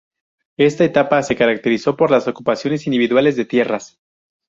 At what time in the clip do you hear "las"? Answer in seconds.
2.09-2.27